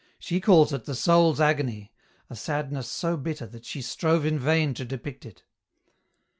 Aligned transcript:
She 0.17 0.41
calls 0.41 0.73
it 0.73 0.85
the 0.85 0.95
soul's 0.95 1.39
agony— 1.39 1.91
a 2.31 2.35
sadness 2.35 2.87
so 2.89 3.17
bitter 3.17 3.45
that 3.45 3.65
she 3.65 3.83
strove 3.83 4.25
in 4.25 4.39
vain 4.39 4.73
to 4.73 4.83
depict 4.83 5.27
it." 5.27 5.43